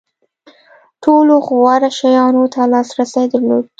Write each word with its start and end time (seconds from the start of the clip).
ټولو 1.03 1.33
غوره 1.45 1.89
شیانو 1.99 2.43
ته 2.53 2.61
لاسرسی 2.73 3.23
درلود. 3.31 3.65